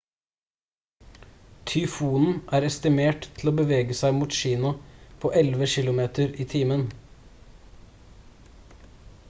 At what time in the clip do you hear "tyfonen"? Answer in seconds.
1.71-2.39